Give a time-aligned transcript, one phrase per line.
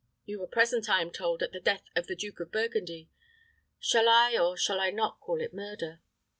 [0.25, 3.07] You were present, I am told, at the death of the Duke of Burgundy
[3.79, 6.01] shall I, or shall I not call it murder?